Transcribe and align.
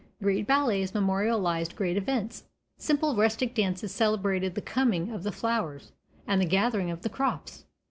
Great 0.19 0.47
ballets 0.47 0.95
memorialized 0.95 1.75
great 1.75 1.95
events; 1.95 2.45
simple 2.75 3.15
rustic 3.15 3.53
dances 3.53 3.91
celebrated 3.93 4.55
the20 4.55 4.65
coming 4.65 5.11
of 5.11 5.21
the 5.21 5.31
flowers 5.31 5.91
and 6.25 6.41
the 6.41 6.45
gathering 6.45 6.89
of 6.89 7.03
the 7.03 7.07
crops. 7.09 7.65